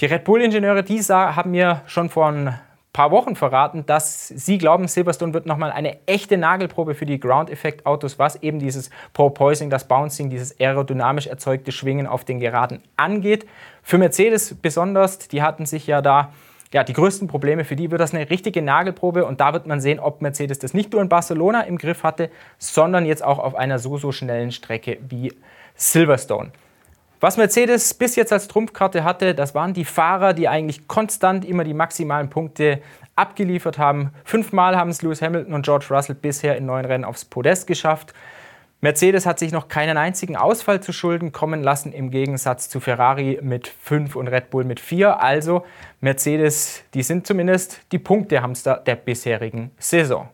Die 0.01 0.07
Red 0.07 0.25
Bull-Ingenieure, 0.25 0.83
die 0.83 0.99
haben 0.99 1.51
mir 1.51 1.81
schon 1.85 2.09
vor 2.09 2.27
ein 2.27 2.59
paar 2.91 3.11
Wochen 3.11 3.37
verraten, 3.37 3.85
dass 3.85 4.27
sie 4.27 4.57
glauben, 4.57 4.89
Silverstone 4.89 5.33
wird 5.33 5.45
nochmal 5.45 5.71
eine 5.71 6.05
echte 6.05 6.37
Nagelprobe 6.37 6.93
für 6.93 7.05
die 7.05 7.19
Ground-Effekt-Autos, 7.19 8.19
was 8.19 8.35
eben 8.43 8.59
dieses 8.59 8.89
Propoising, 9.13 9.69
das 9.69 9.87
Bouncing, 9.87 10.29
dieses 10.29 10.59
aerodynamisch 10.59 11.27
erzeugte 11.27 11.71
Schwingen 11.71 12.07
auf 12.07 12.25
den 12.25 12.41
Geraden 12.41 12.83
angeht. 12.97 13.47
Für 13.81 13.97
Mercedes 13.97 14.53
besonders, 14.55 15.19
die 15.29 15.41
hatten 15.41 15.65
sich 15.65 15.87
ja 15.87 16.01
da 16.01 16.33
ja, 16.73 16.83
die 16.83 16.93
größten 16.93 17.27
Probleme, 17.27 17.65
für 17.65 17.75
die 17.75 17.91
wird 17.91 17.99
das 17.99 18.13
eine 18.13 18.29
richtige 18.29 18.61
Nagelprobe 18.61 19.25
und 19.25 19.41
da 19.41 19.53
wird 19.53 19.67
man 19.67 19.81
sehen, 19.81 19.99
ob 19.99 20.21
Mercedes 20.21 20.59
das 20.59 20.73
nicht 20.73 20.93
nur 20.93 21.01
in 21.01 21.09
Barcelona 21.09 21.61
im 21.61 21.77
Griff 21.77 22.03
hatte, 22.03 22.29
sondern 22.57 23.05
jetzt 23.05 23.23
auch 23.23 23.39
auf 23.39 23.55
einer 23.55 23.77
so, 23.77 23.97
so 23.97 24.11
schnellen 24.11 24.51
Strecke 24.51 24.97
wie 25.07 25.33
Silverstone. 25.75 26.51
Was 27.19 27.37
Mercedes 27.37 27.93
bis 27.93 28.15
jetzt 28.15 28.33
als 28.33 28.47
Trumpfkarte 28.47 29.03
hatte, 29.03 29.35
das 29.35 29.53
waren 29.53 29.73
die 29.73 29.85
Fahrer, 29.85 30.33
die 30.33 30.47
eigentlich 30.47 30.87
konstant 30.87 31.45
immer 31.45 31.63
die 31.63 31.75
maximalen 31.75 32.29
Punkte 32.29 32.81
abgeliefert 33.15 33.77
haben. 33.77 34.11
Fünfmal 34.23 34.75
haben 34.75 34.89
es 34.89 35.03
Lewis 35.03 35.21
Hamilton 35.21 35.53
und 35.53 35.63
George 35.63 35.85
Russell 35.91 36.15
bisher 36.15 36.57
in 36.57 36.65
neun 36.65 36.85
Rennen 36.85 37.03
aufs 37.03 37.25
Podest 37.25 37.67
geschafft. 37.67 38.13
Mercedes 38.83 39.27
hat 39.27 39.37
sich 39.37 39.51
noch 39.51 39.67
keinen 39.67 39.95
einzigen 39.95 40.35
Ausfall 40.35 40.81
zu 40.81 40.91
Schulden 40.91 41.31
kommen 41.31 41.61
lassen, 41.61 41.93
im 41.93 42.09
Gegensatz 42.09 42.67
zu 42.67 42.79
Ferrari 42.79 43.37
mit 43.43 43.67
fünf 43.67 44.15
und 44.15 44.27
Red 44.27 44.49
Bull 44.49 44.63
mit 44.63 44.79
vier. 44.79 45.21
Also 45.21 45.63
Mercedes, 45.99 46.83
die 46.95 47.03
sind 47.03 47.27
zumindest 47.27 47.81
die 47.91 47.99
Punktehamster 47.99 48.77
der 48.77 48.95
bisherigen 48.95 49.69
Saison. 49.77 50.29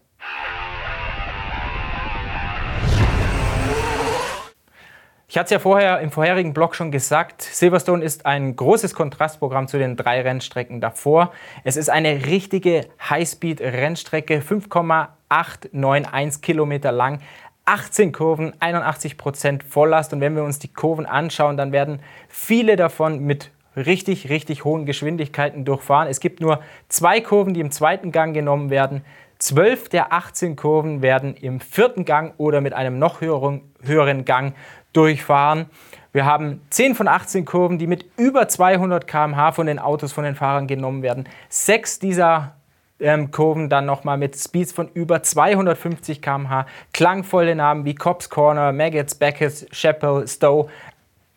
Ich 5.30 5.38
hatte 5.38 5.48
es 5.48 5.52
ja 5.52 5.60
vorher 5.60 6.00
im 6.00 6.10
vorherigen 6.10 6.54
Blog 6.54 6.74
schon 6.74 6.90
gesagt, 6.90 7.42
Silverstone 7.42 8.02
ist 8.02 8.26
ein 8.26 8.56
großes 8.56 8.94
Kontrastprogramm 8.94 9.68
zu 9.68 9.78
den 9.78 9.98
drei 9.98 10.22
Rennstrecken 10.22 10.80
davor. 10.80 11.34
Es 11.66 11.76
ist 11.76 11.90
eine 11.90 12.26
richtige 12.26 12.88
Highspeed-Rennstrecke, 13.10 14.42
5,891 14.42 16.42
Kilometer 16.42 16.94
lang, 16.94 17.20
18 17.68 18.12
Kurven, 18.12 18.54
81 18.60 19.18
Prozent 19.18 19.64
Volllast. 19.64 20.14
Und 20.14 20.22
wenn 20.22 20.36
wir 20.36 20.44
uns 20.44 20.60
die 20.60 20.74
Kurven 20.74 21.06
anschauen, 21.06 21.58
dann 21.58 21.72
werden 21.72 22.00
viele 22.30 22.76
davon 22.76 23.20
mit 23.20 23.52
richtig, 23.76 24.30
richtig 24.30 24.66
hohen 24.66 24.86
Geschwindigkeiten 24.86 25.66
durchfahren. 25.66 26.08
Es 26.08 26.20
gibt 26.20 26.42
nur 26.42 26.62
zwei 26.90 27.22
Kurven, 27.22 27.54
die 27.54 27.60
im 27.60 27.72
zweiten 27.72 28.12
Gang 28.12 28.34
genommen 28.34 28.70
werden. 28.70 29.04
Zwölf 29.38 29.88
der 29.90 30.14
18 30.14 30.56
Kurven 30.56 31.02
werden 31.04 31.36
im 31.36 31.60
vierten 31.60 32.06
Gang 32.06 32.34
oder 32.38 32.60
mit 32.62 32.74
einem 32.74 32.98
noch 32.98 33.22
höheren, 33.22 33.62
höheren 33.84 34.26
Gang 34.26 34.56
durchfahren. 34.94 35.68
Wir 36.12 36.26
haben 36.26 36.62
10 36.72 36.96
von 36.96 37.08
18 37.08 37.46
Kurven, 37.46 37.78
die 37.78 37.86
mit 37.86 38.06
über 38.18 38.48
200 38.48 39.06
km/h 39.06 39.52
von 39.52 39.68
den 39.68 39.78
Autos, 39.78 40.12
von 40.12 40.24
den 40.24 40.34
Fahrern 40.34 40.66
genommen 40.66 41.04
werden. 41.04 41.30
Sechs 41.50 42.00
dieser 42.00 42.57
ähm, 43.00 43.32
Kurven 43.32 43.70
dann 43.70 43.86
nochmal 43.86 44.18
mit 44.18 44.38
Speeds 44.38 44.72
von 44.72 44.90
über 44.94 45.24
250 45.24 46.22
km/h. 46.22 46.66
Klangvolle 46.94 47.56
Namen 47.56 47.86
wie 47.86 47.96
Cops 47.96 48.30
Corner, 48.30 48.72
Maggots, 48.72 49.16
Beckett, 49.16 49.70
Chappell, 49.72 50.28
Stowe. 50.28 50.70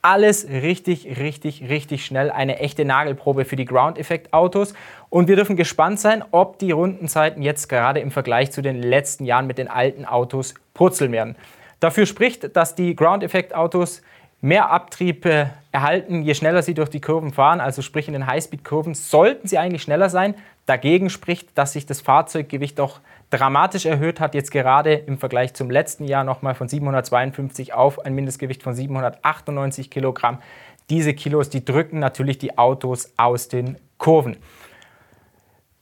Alles 0.02 0.48
richtig, 0.48 1.18
richtig, 1.18 1.68
richtig 1.68 2.06
schnell. 2.06 2.30
Eine 2.30 2.58
echte 2.58 2.86
Nagelprobe 2.86 3.44
für 3.44 3.56
die 3.56 3.66
Ground-Effekt-Autos. 3.66 4.72
Und 5.10 5.28
wir 5.28 5.36
dürfen 5.36 5.56
gespannt 5.56 6.00
sein, 6.00 6.24
ob 6.30 6.58
die 6.58 6.70
Rundenzeiten 6.70 7.42
jetzt 7.42 7.68
gerade 7.68 8.00
im 8.00 8.10
Vergleich 8.10 8.50
zu 8.50 8.62
den 8.62 8.82
letzten 8.82 9.26
Jahren 9.26 9.46
mit 9.46 9.58
den 9.58 9.68
alten 9.68 10.06
Autos 10.06 10.54
purzeln 10.72 11.12
werden. 11.12 11.36
Dafür 11.80 12.06
spricht, 12.06 12.56
dass 12.56 12.74
die 12.74 12.96
Ground-Effekt-Autos 12.96 14.00
mehr 14.40 14.70
Abtrieb 14.70 15.26
äh, 15.26 15.46
erhalten, 15.72 16.22
je 16.22 16.34
schneller 16.34 16.62
sie 16.62 16.74
durch 16.74 16.88
die 16.88 17.00
Kurven 17.00 17.32
fahren. 17.32 17.60
Also 17.60 17.82
sprich 17.82 18.08
in 18.08 18.14
den 18.14 18.26
Highspeed-Kurven 18.26 18.94
sollten 18.94 19.46
sie 19.46 19.58
eigentlich 19.58 19.82
schneller 19.82 20.08
sein. 20.08 20.34
Dagegen 20.66 21.10
spricht, 21.10 21.56
dass 21.56 21.72
sich 21.72 21.86
das 21.86 22.00
Fahrzeuggewicht 22.00 22.78
doch 22.78 23.00
dramatisch 23.30 23.86
erhöht 23.86 24.20
hat, 24.20 24.34
jetzt 24.34 24.50
gerade 24.50 24.94
im 24.94 25.18
Vergleich 25.18 25.54
zum 25.54 25.70
letzten 25.70 26.04
Jahr 26.04 26.24
nochmal 26.24 26.54
von 26.54 26.68
752 26.68 27.74
auf 27.74 28.04
ein 28.04 28.14
Mindestgewicht 28.14 28.62
von 28.62 28.74
798 28.74 29.90
Kilogramm. 29.90 30.38
Diese 30.88 31.14
Kilos, 31.14 31.50
die 31.50 31.64
drücken 31.64 31.98
natürlich 31.98 32.38
die 32.38 32.58
Autos 32.58 33.12
aus 33.16 33.48
den 33.48 33.78
Kurven. 33.98 34.36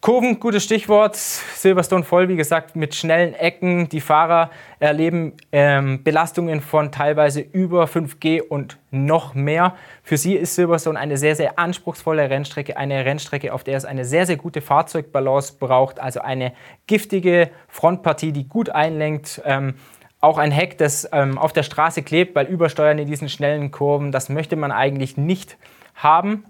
Kurven, 0.01 0.39
gutes 0.39 0.63
Stichwort. 0.63 1.17
Silverstone 1.17 2.05
voll, 2.05 2.29
wie 2.29 2.37
gesagt, 2.37 2.77
mit 2.77 2.95
schnellen 2.95 3.35
Ecken. 3.35 3.89
Die 3.89 4.01
Fahrer 4.01 4.51
erleben 4.79 5.33
ähm, 5.51 6.05
Belastungen 6.05 6.61
von 6.61 6.93
teilweise 6.93 7.41
über 7.41 7.87
5G 7.87 8.41
und 8.41 8.79
noch 8.93 9.35
mehr. 9.35 9.75
Für 10.05 10.17
sie 10.17 10.37
ist 10.37 10.55
Silverstone 10.55 10.97
eine 10.97 11.17
sehr, 11.17 11.35
sehr 11.35 11.59
anspruchsvolle 11.59 12.31
Rennstrecke. 12.31 12.77
Eine 12.77 13.05
Rennstrecke, 13.05 13.53
auf 13.53 13.65
der 13.65 13.77
es 13.77 13.85
eine 13.85 14.05
sehr, 14.05 14.25
sehr 14.25 14.37
gute 14.37 14.61
Fahrzeugbalance 14.61 15.55
braucht. 15.59 15.99
Also 15.99 16.21
eine 16.21 16.53
giftige 16.87 17.51
Frontpartie, 17.67 18.31
die 18.31 18.47
gut 18.47 18.71
einlenkt. 18.71 19.43
Ähm, 19.45 19.75
auch 20.21 20.39
ein 20.39 20.53
Heck, 20.53 20.79
das 20.79 21.09
ähm, 21.13 21.39
auf 21.39 21.53
der 21.53 21.65
Straße 21.65 22.05
klebt, 22.05 22.37
weil 22.37 22.47
Übersteuern 22.47 22.99
in 22.99 23.07
diesen 23.09 23.29
schnellen 23.29 23.73
Kurven, 23.73 24.13
das 24.13 24.29
möchte 24.29 24.55
man 24.55 24.71
eigentlich 24.71 25.17
nicht 25.17 25.57
haben. 25.97 26.45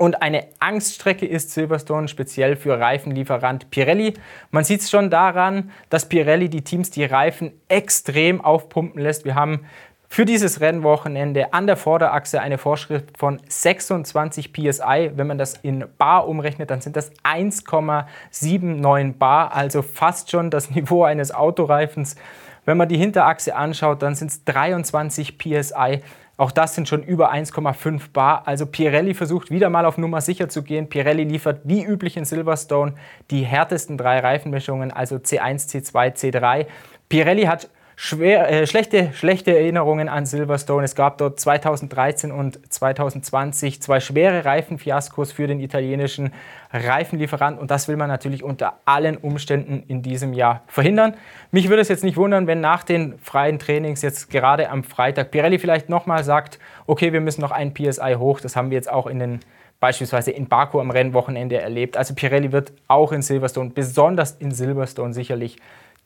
Und 0.00 0.22
eine 0.22 0.46
Angststrecke 0.60 1.26
ist 1.26 1.50
Silverstone 1.50 2.08
speziell 2.08 2.56
für 2.56 2.80
Reifenlieferant 2.80 3.70
Pirelli. 3.70 4.14
Man 4.50 4.64
sieht 4.64 4.80
es 4.80 4.88
schon 4.88 5.10
daran, 5.10 5.72
dass 5.90 6.08
Pirelli 6.08 6.48
die 6.48 6.64
Teams 6.64 6.90
die 6.90 7.04
Reifen 7.04 7.52
extrem 7.68 8.42
aufpumpen 8.42 9.02
lässt. 9.02 9.26
Wir 9.26 9.34
haben 9.34 9.66
für 10.08 10.24
dieses 10.24 10.62
Rennwochenende 10.62 11.52
an 11.52 11.66
der 11.66 11.76
Vorderachse 11.76 12.40
eine 12.40 12.56
Vorschrift 12.56 13.18
von 13.18 13.42
26 13.46 14.54
psi. 14.54 15.10
Wenn 15.16 15.26
man 15.26 15.36
das 15.36 15.52
in 15.52 15.84
Bar 15.98 16.26
umrechnet, 16.26 16.70
dann 16.70 16.80
sind 16.80 16.96
das 16.96 17.12
1,79 17.22 19.18
Bar, 19.18 19.54
also 19.54 19.82
fast 19.82 20.30
schon 20.30 20.48
das 20.48 20.70
Niveau 20.74 21.04
eines 21.04 21.30
Autoreifens. 21.30 22.16
Wenn 22.64 22.78
man 22.78 22.88
die 22.88 22.96
Hinterachse 22.96 23.54
anschaut, 23.54 24.00
dann 24.00 24.14
sind 24.14 24.30
es 24.30 24.44
23 24.44 25.36
psi. 25.36 26.00
Auch 26.40 26.52
das 26.52 26.74
sind 26.74 26.88
schon 26.88 27.02
über 27.02 27.34
1,5 27.34 28.12
Bar. 28.14 28.44
Also 28.46 28.64
Pirelli 28.64 29.12
versucht 29.12 29.50
wieder 29.50 29.68
mal 29.68 29.84
auf 29.84 29.98
Nummer 29.98 30.22
sicher 30.22 30.48
zu 30.48 30.62
gehen. 30.62 30.88
Pirelli 30.88 31.24
liefert 31.24 31.60
wie 31.64 31.84
üblich 31.84 32.16
in 32.16 32.24
Silverstone 32.24 32.94
die 33.30 33.42
härtesten 33.42 33.98
drei 33.98 34.20
Reifenmischungen, 34.20 34.90
also 34.90 35.16
C1, 35.16 35.68
C2, 35.68 36.14
C3. 36.16 36.66
Pirelli 37.10 37.42
hat 37.42 37.68
schwer, 38.02 38.50
äh, 38.50 38.66
schlechte, 38.66 39.10
schlechte 39.12 39.54
Erinnerungen 39.54 40.08
an 40.08 40.24
Silverstone. 40.24 40.84
Es 40.84 40.94
gab 40.94 41.18
dort 41.18 41.38
2013 41.38 42.32
und 42.32 42.58
2020 42.72 43.82
zwei 43.82 44.00
schwere 44.00 44.46
Reifenfiaskos 44.46 45.32
für 45.32 45.46
den 45.46 45.60
italienischen 45.60 46.32
Reifenlieferanten 46.72 47.60
und 47.60 47.70
das 47.70 47.88
will 47.88 47.98
man 47.98 48.08
natürlich 48.08 48.42
unter 48.42 48.78
allen 48.86 49.18
Umständen 49.18 49.82
in 49.86 50.00
diesem 50.00 50.32
Jahr 50.32 50.62
verhindern. 50.66 51.12
Mich 51.50 51.68
würde 51.68 51.82
es 51.82 51.88
jetzt 51.88 52.02
nicht 52.02 52.16
wundern, 52.16 52.46
wenn 52.46 52.60
nach 52.60 52.84
den 52.84 53.18
freien 53.18 53.58
Trainings 53.58 54.00
jetzt 54.00 54.30
gerade 54.30 54.70
am 54.70 54.82
Freitag 54.82 55.30
Pirelli 55.30 55.58
vielleicht 55.58 55.90
nochmal 55.90 56.24
sagt, 56.24 56.58
okay, 56.86 57.12
wir 57.12 57.20
müssen 57.20 57.42
noch 57.42 57.50
ein 57.50 57.74
PSI 57.74 58.14
hoch. 58.16 58.40
Das 58.40 58.56
haben 58.56 58.70
wir 58.70 58.76
jetzt 58.76 58.90
auch 58.90 59.08
in 59.08 59.18
den 59.18 59.40
beispielsweise 59.78 60.30
in 60.30 60.48
Baku 60.48 60.80
am 60.80 60.90
Rennwochenende 60.90 61.60
erlebt. 61.60 61.98
Also 61.98 62.14
Pirelli 62.14 62.50
wird 62.50 62.72
auch 62.88 63.12
in 63.12 63.20
Silverstone, 63.20 63.70
besonders 63.74 64.32
in 64.32 64.52
Silverstone 64.52 65.12
sicherlich 65.12 65.58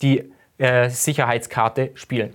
die 0.03 0.33
äh, 0.59 0.89
Sicherheitskarte 0.89 1.91
spielen. 1.95 2.33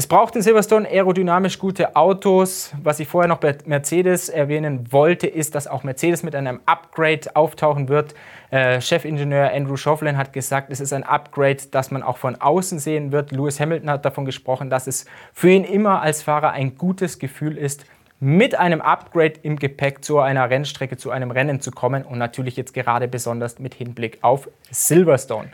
Es 0.00 0.06
braucht 0.06 0.34
in 0.34 0.40
Silverstone 0.40 0.88
aerodynamisch 0.88 1.58
gute 1.58 1.94
Autos. 1.94 2.72
Was 2.82 3.00
ich 3.00 3.08
vorher 3.08 3.28
noch 3.28 3.36
bei 3.36 3.58
Mercedes 3.66 4.30
erwähnen 4.30 4.90
wollte, 4.90 5.26
ist, 5.26 5.54
dass 5.54 5.66
auch 5.66 5.82
Mercedes 5.82 6.22
mit 6.22 6.34
einem 6.34 6.60
Upgrade 6.64 7.36
auftauchen 7.36 7.90
wird. 7.90 8.14
Äh, 8.50 8.80
Chefingenieur 8.80 9.52
Andrew 9.52 9.76
Shovlin 9.76 10.16
hat 10.16 10.32
gesagt, 10.32 10.70
es 10.70 10.80
ist 10.80 10.94
ein 10.94 11.02
Upgrade, 11.02 11.58
das 11.70 11.90
man 11.90 12.02
auch 12.02 12.16
von 12.16 12.36
außen 12.36 12.78
sehen 12.78 13.12
wird. 13.12 13.30
Lewis 13.30 13.60
Hamilton 13.60 13.90
hat 13.90 14.06
davon 14.06 14.24
gesprochen, 14.24 14.70
dass 14.70 14.86
es 14.86 15.04
für 15.34 15.50
ihn 15.50 15.64
immer 15.64 16.00
als 16.00 16.22
Fahrer 16.22 16.52
ein 16.52 16.78
gutes 16.78 17.18
Gefühl 17.18 17.58
ist, 17.58 17.84
mit 18.20 18.54
einem 18.54 18.80
Upgrade 18.80 19.34
im 19.42 19.58
Gepäck 19.58 20.02
zu 20.02 20.18
einer 20.18 20.48
Rennstrecke, 20.48 20.96
zu 20.96 21.10
einem 21.10 21.30
Rennen 21.30 21.60
zu 21.60 21.72
kommen 21.72 22.04
und 22.04 22.16
natürlich 22.16 22.56
jetzt 22.56 22.72
gerade 22.72 23.06
besonders 23.06 23.58
mit 23.58 23.74
Hinblick 23.74 24.18
auf 24.22 24.48
Silverstone. 24.70 25.50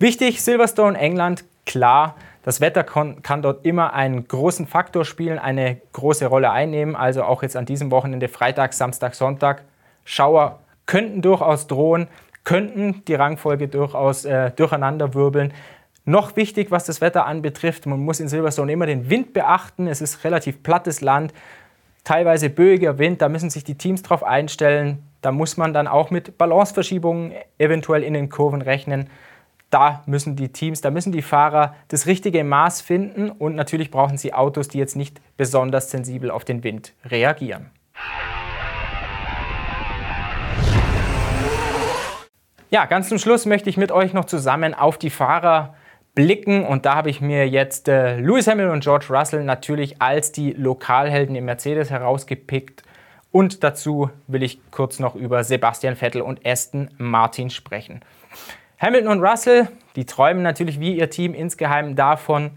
Wichtig, 0.00 0.42
Silverstone, 0.42 0.96
England, 0.96 1.44
klar, 1.66 2.14
das 2.44 2.60
Wetter 2.60 2.84
kann 2.84 3.42
dort 3.42 3.66
immer 3.66 3.92
einen 3.92 4.26
großen 4.26 4.66
Faktor 4.66 5.04
spielen, 5.04 5.38
eine 5.38 5.80
große 5.92 6.26
Rolle 6.26 6.50
einnehmen. 6.50 6.96
Also 6.96 7.24
auch 7.24 7.42
jetzt 7.42 7.56
an 7.56 7.66
diesem 7.66 7.90
Wochenende, 7.90 8.28
Freitag, 8.28 8.72
Samstag, 8.72 9.14
Sonntag. 9.14 9.64
Schauer 10.04 10.60
könnten 10.86 11.20
durchaus 11.20 11.66
drohen, 11.66 12.06
könnten 12.44 13.02
die 13.06 13.14
Rangfolge 13.14 13.68
durchaus 13.68 14.24
äh, 14.24 14.52
durcheinanderwirbeln. 14.52 15.52
Noch 16.06 16.36
wichtig, 16.36 16.70
was 16.70 16.84
das 16.84 17.02
Wetter 17.02 17.26
anbetrifft, 17.26 17.84
man 17.84 17.98
muss 18.00 18.20
in 18.20 18.28
Silverstone 18.28 18.72
immer 18.72 18.86
den 18.86 19.10
Wind 19.10 19.34
beachten. 19.34 19.88
Es 19.88 20.00
ist 20.00 20.24
relativ 20.24 20.62
plattes 20.62 21.02
Land, 21.02 21.34
teilweise 22.04 22.48
böiger 22.48 22.98
Wind, 22.98 23.20
da 23.20 23.28
müssen 23.28 23.50
sich 23.50 23.64
die 23.64 23.76
Teams 23.76 24.02
drauf 24.02 24.22
einstellen. 24.22 25.02
Da 25.20 25.32
muss 25.32 25.58
man 25.58 25.74
dann 25.74 25.86
auch 25.86 26.10
mit 26.10 26.38
Balanceverschiebungen 26.38 27.32
eventuell 27.58 28.04
in 28.04 28.14
den 28.14 28.30
Kurven 28.30 28.62
rechnen 28.62 29.10
da 29.70 30.02
müssen 30.06 30.36
die 30.36 30.50
Teams, 30.50 30.80
da 30.80 30.90
müssen 30.90 31.12
die 31.12 31.22
Fahrer 31.22 31.74
das 31.88 32.06
richtige 32.06 32.42
Maß 32.44 32.80
finden 32.80 33.30
und 33.30 33.54
natürlich 33.54 33.90
brauchen 33.90 34.16
sie 34.16 34.32
Autos, 34.32 34.68
die 34.68 34.78
jetzt 34.78 34.96
nicht 34.96 35.20
besonders 35.36 35.90
sensibel 35.90 36.30
auf 36.30 36.44
den 36.44 36.64
Wind 36.64 36.94
reagieren. 37.04 37.70
Ja, 42.70 42.84
ganz 42.84 43.08
zum 43.08 43.18
Schluss 43.18 43.46
möchte 43.46 43.70
ich 43.70 43.78
mit 43.78 43.92
euch 43.92 44.12
noch 44.12 44.26
zusammen 44.26 44.74
auf 44.74 44.98
die 44.98 45.10
Fahrer 45.10 45.74
blicken 46.14 46.66
und 46.66 46.84
da 46.84 46.96
habe 46.96 47.10
ich 47.10 47.20
mir 47.20 47.48
jetzt 47.48 47.88
äh, 47.88 48.18
Lewis 48.18 48.46
Hamilton 48.46 48.74
und 48.74 48.82
George 48.82 49.06
Russell 49.08 49.44
natürlich 49.44 50.02
als 50.02 50.32
die 50.32 50.52
Lokalhelden 50.52 51.36
im 51.36 51.44
Mercedes 51.44 51.90
herausgepickt 51.90 52.82
und 53.30 53.62
dazu 53.62 54.10
will 54.26 54.42
ich 54.42 54.60
kurz 54.70 54.98
noch 54.98 55.14
über 55.14 55.44
Sebastian 55.44 55.96
Vettel 55.96 56.22
und 56.22 56.44
Aston 56.46 56.90
Martin 56.98 57.50
sprechen. 57.50 58.00
Hamilton 58.80 59.10
und 59.10 59.24
Russell, 59.24 59.68
die 59.96 60.06
träumen 60.06 60.44
natürlich 60.44 60.78
wie 60.78 60.96
ihr 60.96 61.10
Team 61.10 61.34
insgeheim 61.34 61.96
davon, 61.96 62.52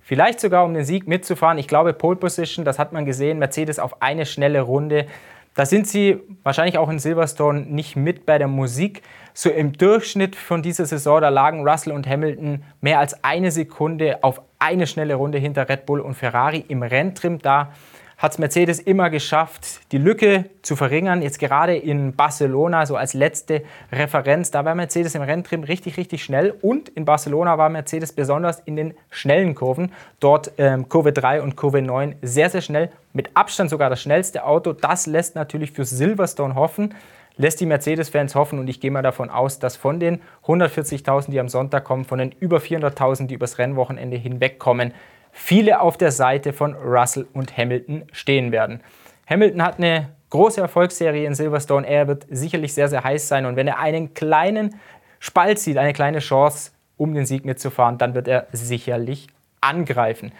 vielleicht 0.00 0.40
sogar 0.40 0.64
um 0.64 0.74
den 0.74 0.84
Sieg 0.84 1.06
mitzufahren. 1.06 1.58
Ich 1.58 1.68
glaube, 1.68 1.92
Pole 1.92 2.16
Position, 2.16 2.64
das 2.64 2.80
hat 2.80 2.92
man 2.92 3.04
gesehen, 3.04 3.38
Mercedes 3.38 3.78
auf 3.78 4.02
eine 4.02 4.26
schnelle 4.26 4.62
Runde. 4.62 5.06
Da 5.54 5.64
sind 5.64 5.86
sie 5.86 6.18
wahrscheinlich 6.42 6.76
auch 6.78 6.88
in 6.88 6.98
Silverstone 6.98 7.60
nicht 7.60 7.94
mit 7.94 8.26
bei 8.26 8.38
der 8.38 8.48
Musik. 8.48 9.02
So 9.32 9.48
im 9.48 9.72
Durchschnitt 9.72 10.34
von 10.34 10.62
dieser 10.62 10.86
Saison, 10.86 11.20
da 11.20 11.28
lagen 11.28 11.66
Russell 11.66 11.92
und 11.92 12.08
Hamilton 12.08 12.64
mehr 12.80 12.98
als 12.98 13.22
eine 13.22 13.52
Sekunde 13.52 14.24
auf 14.24 14.42
eine 14.58 14.88
schnelle 14.88 15.14
Runde 15.14 15.38
hinter 15.38 15.68
Red 15.68 15.86
Bull 15.86 16.00
und 16.00 16.14
Ferrari 16.14 16.64
im 16.66 16.82
Renntrim. 16.82 17.38
Da 17.38 17.70
hat 18.16 18.32
es 18.32 18.38
Mercedes 18.38 18.80
immer 18.80 19.10
geschafft, 19.10 19.80
die 19.92 19.98
Lücke 19.98 20.46
zu 20.62 20.76
verringern. 20.76 21.22
Jetzt 21.22 21.38
gerade 21.38 21.76
in 21.76 22.14
Barcelona, 22.14 22.86
so 22.86 22.96
als 22.96 23.14
letzte 23.14 23.62
Referenz, 23.92 24.50
da 24.50 24.64
war 24.64 24.74
Mercedes 24.74 25.14
im 25.14 25.22
Renntrim 25.22 25.64
richtig, 25.64 25.96
richtig 25.96 26.22
schnell. 26.22 26.54
Und 26.62 26.88
in 26.90 27.04
Barcelona 27.04 27.58
war 27.58 27.68
Mercedes 27.68 28.12
besonders 28.12 28.60
in 28.60 28.76
den 28.76 28.94
schnellen 29.10 29.54
Kurven, 29.54 29.92
dort 30.20 30.52
ähm, 30.58 30.88
Kurve 30.88 31.12
3 31.12 31.42
und 31.42 31.56
Kurve 31.56 31.82
9, 31.82 32.16
sehr, 32.22 32.50
sehr 32.50 32.62
schnell. 32.62 32.90
Mit 33.12 33.36
Abstand 33.36 33.70
sogar 33.70 33.90
das 33.90 34.00
schnellste 34.00 34.44
Auto. 34.44 34.72
Das 34.72 35.06
lässt 35.06 35.34
natürlich 35.34 35.72
für 35.72 35.84
Silverstone 35.84 36.54
hoffen 36.54 36.94
lässt 37.36 37.60
die 37.60 37.66
Mercedes-Fans 37.66 38.34
hoffen 38.34 38.58
und 38.58 38.68
ich 38.68 38.80
gehe 38.80 38.90
mal 38.90 39.02
davon 39.02 39.30
aus, 39.30 39.58
dass 39.58 39.76
von 39.76 39.98
den 39.98 40.20
140.000, 40.46 41.30
die 41.30 41.40
am 41.40 41.48
Sonntag 41.48 41.84
kommen, 41.84 42.04
von 42.04 42.18
den 42.18 42.32
über 42.38 42.58
400.000, 42.58 43.26
die 43.26 43.34
übers 43.34 43.58
Rennwochenende 43.58 44.16
hinwegkommen, 44.16 44.92
viele 45.34 45.80
auf 45.80 45.98
der 45.98 46.12
Seite 46.12 46.52
von 46.52 46.74
Russell 46.74 47.26
und 47.34 47.58
Hamilton 47.58 48.04
stehen 48.12 48.52
werden. 48.52 48.80
Hamilton 49.28 49.62
hat 49.62 49.78
eine 49.78 50.10
große 50.30 50.60
Erfolgsserie 50.60 51.26
in 51.26 51.34
Silverstone. 51.34 51.86
Er 51.86 52.08
wird 52.08 52.26
sicherlich 52.30 52.72
sehr, 52.72 52.88
sehr 52.88 53.04
heiß 53.04 53.28
sein. 53.28 53.44
Und 53.44 53.56
wenn 53.56 53.66
er 53.66 53.78
einen 53.78 54.14
kleinen 54.14 54.76
Spalt 55.18 55.58
sieht, 55.58 55.76
eine 55.76 55.92
kleine 55.92 56.20
Chance, 56.20 56.70
um 56.96 57.14
den 57.14 57.26
Sieg 57.26 57.44
mitzufahren, 57.44 57.98
dann 57.98 58.14
wird 58.14 58.28
er 58.28 58.46
sicherlich 58.52 59.26
angreifen. 59.60 60.32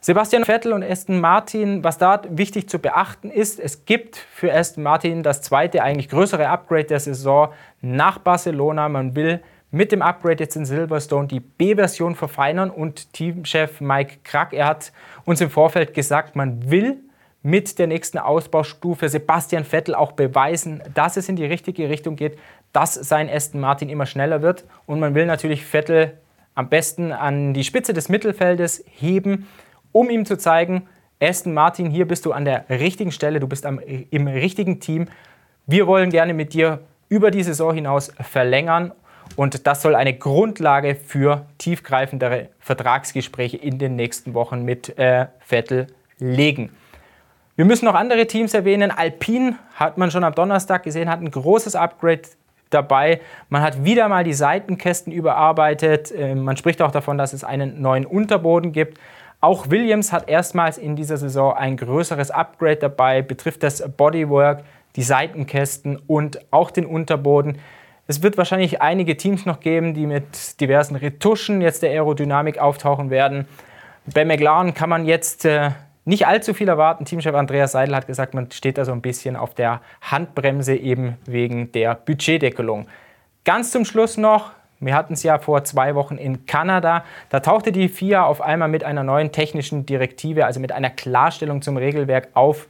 Sebastian 0.00 0.46
Vettel 0.46 0.72
und 0.72 0.82
Aston 0.82 1.20
Martin, 1.20 1.84
was 1.84 1.98
da 1.98 2.22
wichtig 2.30 2.70
zu 2.70 2.78
beachten 2.78 3.30
ist, 3.30 3.60
es 3.60 3.84
gibt 3.84 4.16
für 4.16 4.50
Aston 4.54 4.82
Martin 4.82 5.22
das 5.22 5.42
zweite, 5.42 5.82
eigentlich 5.82 6.08
größere 6.08 6.48
Upgrade 6.48 6.84
der 6.84 7.00
Saison 7.00 7.52
nach 7.82 8.18
Barcelona. 8.18 8.88
Man 8.88 9.14
will 9.14 9.42
mit 9.70 9.92
dem 9.92 10.02
Upgrade 10.02 10.42
jetzt 10.42 10.56
in 10.56 10.66
Silverstone 10.66 11.28
die 11.28 11.40
B-Version 11.40 12.14
verfeinern 12.14 12.70
und 12.70 13.12
Teamchef 13.12 13.80
Mike 13.80 14.18
Krack, 14.24 14.52
er 14.52 14.66
hat 14.66 14.92
uns 15.24 15.40
im 15.40 15.50
Vorfeld 15.50 15.94
gesagt, 15.94 16.34
man 16.36 16.70
will 16.70 16.98
mit 17.42 17.78
der 17.78 17.86
nächsten 17.86 18.18
Ausbaustufe 18.18 19.08
Sebastian 19.08 19.64
Vettel 19.64 19.94
auch 19.94 20.12
beweisen, 20.12 20.82
dass 20.94 21.16
es 21.16 21.28
in 21.28 21.36
die 21.36 21.46
richtige 21.46 21.88
Richtung 21.88 22.16
geht, 22.16 22.38
dass 22.72 22.94
sein 22.94 23.30
Aston 23.30 23.60
Martin 23.60 23.88
immer 23.88 24.06
schneller 24.06 24.42
wird 24.42 24.64
und 24.86 25.00
man 25.00 25.14
will 25.14 25.26
natürlich 25.26 25.64
Vettel 25.64 26.18
am 26.54 26.68
besten 26.68 27.12
an 27.12 27.54
die 27.54 27.64
Spitze 27.64 27.92
des 27.92 28.08
Mittelfeldes 28.08 28.84
heben, 28.86 29.46
um 29.92 30.10
ihm 30.10 30.26
zu 30.26 30.36
zeigen, 30.36 30.86
Aston 31.22 31.54
Martin, 31.54 31.90
hier 31.90 32.08
bist 32.08 32.26
du 32.26 32.32
an 32.32 32.44
der 32.44 32.68
richtigen 32.68 33.12
Stelle, 33.12 33.40
du 33.40 33.46
bist 33.46 33.66
am, 33.66 33.78
im 33.78 34.26
richtigen 34.26 34.80
Team. 34.80 35.06
Wir 35.66 35.86
wollen 35.86 36.10
gerne 36.10 36.34
mit 36.34 36.54
dir 36.54 36.80
über 37.08 37.30
die 37.30 37.42
Saison 37.42 37.74
hinaus 37.74 38.12
verlängern 38.20 38.92
und 39.36 39.66
das 39.66 39.82
soll 39.82 39.94
eine 39.94 40.14
Grundlage 40.14 40.94
für 40.94 41.46
tiefgreifendere 41.58 42.48
Vertragsgespräche 42.58 43.56
in 43.56 43.78
den 43.78 43.96
nächsten 43.96 44.34
Wochen 44.34 44.64
mit 44.64 44.98
äh, 44.98 45.26
Vettel 45.40 45.86
legen. 46.18 46.70
Wir 47.56 47.64
müssen 47.64 47.84
noch 47.84 47.94
andere 47.94 48.26
Teams 48.26 48.54
erwähnen. 48.54 48.90
Alpine 48.90 49.56
hat 49.74 49.98
man 49.98 50.10
schon 50.10 50.24
am 50.24 50.34
Donnerstag 50.34 50.82
gesehen, 50.82 51.10
hat 51.10 51.20
ein 51.20 51.30
großes 51.30 51.74
Upgrade 51.74 52.22
dabei. 52.70 53.20
Man 53.48 53.62
hat 53.62 53.84
wieder 53.84 54.08
mal 54.08 54.24
die 54.24 54.32
Seitenkästen 54.32 55.12
überarbeitet. 55.12 56.12
Äh, 56.12 56.34
man 56.34 56.56
spricht 56.56 56.80
auch 56.82 56.90
davon, 56.90 57.18
dass 57.18 57.32
es 57.32 57.44
einen 57.44 57.82
neuen 57.82 58.06
Unterboden 58.06 58.72
gibt. 58.72 58.98
Auch 59.42 59.70
Williams 59.70 60.12
hat 60.12 60.28
erstmals 60.28 60.76
in 60.76 60.96
dieser 60.96 61.16
Saison 61.16 61.54
ein 61.54 61.76
größeres 61.76 62.30
Upgrade 62.30 62.76
dabei, 62.76 63.22
betrifft 63.22 63.62
das 63.62 63.82
Bodywork, 63.96 64.64
die 64.96 65.02
Seitenkästen 65.02 65.98
und 66.06 66.40
auch 66.52 66.70
den 66.70 66.84
Unterboden. 66.84 67.58
Es 68.10 68.24
wird 68.24 68.36
wahrscheinlich 68.36 68.82
einige 68.82 69.16
Teams 69.16 69.46
noch 69.46 69.60
geben, 69.60 69.94
die 69.94 70.04
mit 70.04 70.60
diversen 70.60 70.96
Retuschen 70.96 71.60
jetzt 71.60 71.84
der 71.84 71.90
Aerodynamik 71.90 72.58
auftauchen 72.58 73.08
werden. 73.08 73.46
Bei 74.12 74.24
McLaren 74.24 74.74
kann 74.74 74.88
man 74.90 75.04
jetzt 75.06 75.44
äh, 75.44 75.70
nicht 76.04 76.26
allzu 76.26 76.52
viel 76.52 76.66
erwarten. 76.66 77.04
Teamchef 77.04 77.36
Andreas 77.36 77.70
Seidel 77.70 77.94
hat 77.94 78.08
gesagt, 78.08 78.34
man 78.34 78.50
steht 78.50 78.78
da 78.78 78.84
so 78.84 78.90
ein 78.90 79.00
bisschen 79.00 79.36
auf 79.36 79.54
der 79.54 79.80
Handbremse 80.00 80.74
eben 80.74 81.18
wegen 81.24 81.70
der 81.70 81.94
Budgetdeckelung. 81.94 82.88
Ganz 83.44 83.70
zum 83.70 83.84
Schluss 83.84 84.16
noch, 84.16 84.50
wir 84.80 84.96
hatten 84.96 85.12
es 85.12 85.22
ja 85.22 85.38
vor 85.38 85.62
zwei 85.62 85.94
Wochen 85.94 86.16
in 86.16 86.46
Kanada. 86.46 87.04
Da 87.28 87.38
tauchte 87.38 87.70
die 87.70 87.88
FIA 87.88 88.24
auf 88.24 88.40
einmal 88.40 88.66
mit 88.66 88.82
einer 88.82 89.04
neuen 89.04 89.30
technischen 89.30 89.86
Direktive, 89.86 90.46
also 90.46 90.58
mit 90.58 90.72
einer 90.72 90.90
Klarstellung 90.90 91.62
zum 91.62 91.76
Regelwerk 91.76 92.30
auf. 92.34 92.66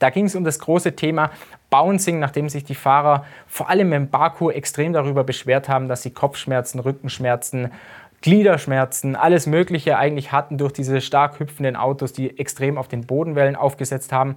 Da 0.00 0.10
ging 0.10 0.24
es 0.24 0.34
um 0.34 0.42
das 0.42 0.58
große 0.58 0.96
Thema 0.96 1.30
Bouncing, 1.70 2.18
nachdem 2.18 2.48
sich 2.48 2.64
die 2.64 2.74
Fahrer 2.74 3.24
vor 3.46 3.70
allem 3.70 3.92
im 3.92 4.10
Baku 4.10 4.50
extrem 4.50 4.92
darüber 4.92 5.22
beschwert 5.22 5.68
haben, 5.68 5.86
dass 5.86 6.02
sie 6.02 6.10
Kopfschmerzen, 6.10 6.80
Rückenschmerzen, 6.80 7.70
Gliederschmerzen, 8.22 9.14
alles 9.14 9.46
Mögliche 9.46 9.96
eigentlich 9.96 10.32
hatten 10.32 10.58
durch 10.58 10.72
diese 10.72 11.00
stark 11.00 11.38
hüpfenden 11.38 11.76
Autos, 11.76 12.12
die 12.12 12.38
extrem 12.38 12.76
auf 12.76 12.88
den 12.88 13.06
Bodenwellen 13.06 13.56
aufgesetzt 13.56 14.12
haben. 14.12 14.36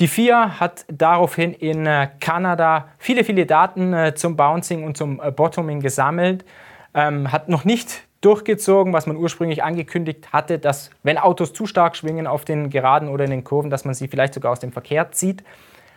Die 0.00 0.08
FIA 0.08 0.58
hat 0.58 0.84
daraufhin 0.88 1.52
in 1.52 1.86
äh, 1.86 2.08
Kanada 2.18 2.88
viele, 2.98 3.24
viele 3.24 3.46
Daten 3.46 3.92
äh, 3.92 4.14
zum 4.14 4.36
Bouncing 4.36 4.84
und 4.84 4.96
zum 4.96 5.20
äh, 5.22 5.30
Bottoming 5.30 5.80
gesammelt, 5.80 6.44
ähm, 6.94 7.30
hat 7.30 7.48
noch 7.48 7.64
nicht 7.64 8.02
durchgezogen, 8.22 8.92
was 8.92 9.06
man 9.06 9.16
ursprünglich 9.16 9.62
angekündigt 9.62 10.32
hatte, 10.32 10.58
dass 10.58 10.90
wenn 11.02 11.18
Autos 11.18 11.52
zu 11.52 11.66
stark 11.66 11.96
schwingen 11.96 12.26
auf 12.26 12.44
den 12.44 12.70
Geraden 12.70 13.08
oder 13.08 13.24
in 13.24 13.30
den 13.30 13.44
Kurven, 13.44 13.70
dass 13.70 13.84
man 13.84 13.94
sie 13.94 14.08
vielleicht 14.08 14.32
sogar 14.32 14.52
aus 14.52 14.60
dem 14.60 14.72
Verkehr 14.72 15.12
zieht. 15.12 15.44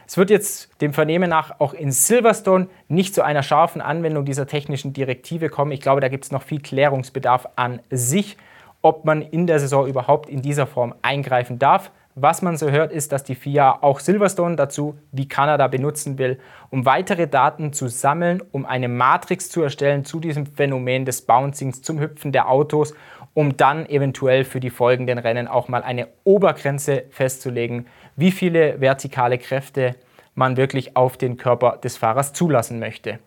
Es 0.07 0.17
wird 0.17 0.29
jetzt 0.29 0.81
dem 0.81 0.93
Vernehmen 0.93 1.29
nach 1.29 1.59
auch 1.59 1.73
in 1.73 1.91
Silverstone 1.91 2.67
nicht 2.87 3.15
zu 3.15 3.23
einer 3.23 3.41
scharfen 3.41 3.81
Anwendung 3.81 4.25
dieser 4.25 4.45
technischen 4.45 4.93
Direktive 4.93 5.49
kommen. 5.49 5.71
Ich 5.71 5.81
glaube, 5.81 6.01
da 6.01 6.09
gibt 6.09 6.25
es 6.25 6.31
noch 6.31 6.43
viel 6.43 6.59
Klärungsbedarf 6.59 7.47
an 7.55 7.79
sich, 7.89 8.37
ob 8.81 9.05
man 9.05 9.21
in 9.21 9.47
der 9.47 9.59
Saison 9.59 9.87
überhaupt 9.87 10.29
in 10.29 10.41
dieser 10.41 10.67
Form 10.67 10.93
eingreifen 11.01 11.57
darf. 11.57 11.91
Was 12.17 12.41
man 12.41 12.55
so 12.55 12.71
hört, 12.71 12.93
ist, 12.93 13.11
dass 13.11 13.25
die 13.25 13.35
FIA 13.35 13.79
auch 13.81 13.99
Silverstone 13.99 14.55
dazu 14.55 14.97
wie 15.11 15.27
Kanada 15.27 15.67
benutzen 15.67 16.17
will, 16.17 16.39
um 16.69 16.85
weitere 16.85 17.27
Daten 17.27 17.73
zu 17.73 17.89
sammeln, 17.89 18.41
um 18.53 18.65
eine 18.65 18.87
Matrix 18.87 19.49
zu 19.49 19.61
erstellen 19.61 20.05
zu 20.05 20.21
diesem 20.21 20.45
Phänomen 20.45 21.03
des 21.03 21.23
Bouncings 21.23 21.81
zum 21.81 21.99
Hüpfen 21.99 22.31
der 22.31 22.49
Autos, 22.49 22.93
um 23.33 23.57
dann 23.57 23.85
eventuell 23.85 24.45
für 24.45 24.61
die 24.61 24.69
folgenden 24.69 25.17
Rennen 25.17 25.49
auch 25.49 25.67
mal 25.67 25.83
eine 25.83 26.07
Obergrenze 26.23 27.03
festzulegen, 27.09 27.87
wie 28.15 28.31
viele 28.31 28.79
vertikale 28.79 29.37
Kräfte 29.37 29.95
man 30.35 30.55
wirklich 30.55 30.95
auf 30.95 31.17
den 31.17 31.35
Körper 31.35 31.75
des 31.83 31.97
Fahrers 31.97 32.31
zulassen 32.31 32.79
möchte. 32.79 33.19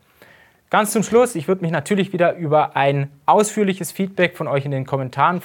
Ganz 0.70 0.92
zum 0.92 1.02
Schluss, 1.02 1.34
ich 1.34 1.46
würde 1.46 1.60
mich 1.60 1.72
natürlich 1.72 2.14
wieder 2.14 2.36
über 2.36 2.74
ein 2.74 3.10
ausführliches 3.26 3.92
Feedback 3.92 4.34
von 4.34 4.48
euch 4.48 4.64
in 4.64 4.70
den 4.70 4.86
Kommentaren 4.86 5.42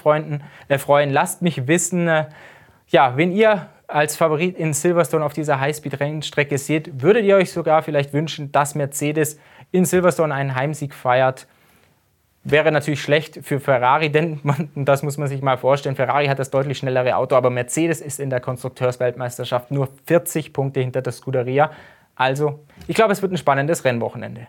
äh, 0.69 0.77
freuen. 0.77 1.09
Lasst 1.09 1.41
mich 1.41 1.67
wissen, 1.67 2.07
äh, 2.07 2.25
ja, 2.93 3.17
wenn 3.17 3.31
ihr 3.31 3.69
als 3.87 4.15
Favorit 4.15 4.55
in 4.55 4.71
Silverstone 4.71 5.25
auf 5.25 5.33
dieser 5.33 5.59
Highspeed-Rennstrecke 5.59 6.57
seht, 6.57 7.01
würdet 7.01 7.25
ihr 7.25 7.35
euch 7.35 7.51
sogar 7.51 7.81
vielleicht 7.81 8.13
wünschen, 8.13 8.51
dass 8.51 8.75
Mercedes 8.75 9.39
in 9.71 9.83
Silverstone 9.83 10.33
einen 10.33 10.55
Heimsieg 10.55 10.93
feiert? 10.93 11.47
Wäre 12.43 12.71
natürlich 12.71 13.01
schlecht 13.01 13.39
für 13.41 13.59
Ferrari, 13.59 14.11
denn 14.11 14.39
man, 14.43 14.69
das 14.75 15.01
muss 15.01 15.17
man 15.17 15.27
sich 15.27 15.41
mal 15.41 15.57
vorstellen, 15.57 15.95
Ferrari 15.95 16.27
hat 16.27 16.37
das 16.39 16.51
deutlich 16.51 16.77
schnellere 16.77 17.15
Auto, 17.15 17.35
aber 17.35 17.49
Mercedes 17.49 17.99
ist 17.99 18.19
in 18.19 18.29
der 18.29 18.39
Konstrukteursweltmeisterschaft 18.39 19.71
nur 19.71 19.89
40 20.05 20.53
Punkte 20.53 20.79
hinter 20.79 21.01
der 21.01 21.13
Scuderia. 21.13 21.71
Also, 22.15 22.59
ich 22.87 22.95
glaube, 22.95 23.13
es 23.13 23.23
wird 23.23 23.31
ein 23.31 23.37
spannendes 23.37 23.85
Rennwochenende. 23.85 24.47